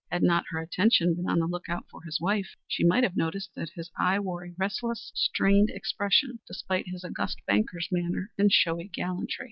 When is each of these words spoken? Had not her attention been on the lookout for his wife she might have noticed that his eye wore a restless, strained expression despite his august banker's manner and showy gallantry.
Had 0.11 0.23
not 0.23 0.45
her 0.49 0.59
attention 0.59 1.13
been 1.13 1.29
on 1.29 1.37
the 1.37 1.45
lookout 1.45 1.87
for 1.87 2.01
his 2.03 2.19
wife 2.19 2.55
she 2.67 2.83
might 2.83 3.03
have 3.03 3.15
noticed 3.15 3.53
that 3.53 3.69
his 3.75 3.91
eye 3.99 4.17
wore 4.19 4.43
a 4.43 4.55
restless, 4.57 5.11
strained 5.13 5.69
expression 5.69 6.39
despite 6.47 6.87
his 6.87 7.03
august 7.05 7.37
banker's 7.45 7.87
manner 7.91 8.31
and 8.35 8.51
showy 8.51 8.87
gallantry. 8.91 9.35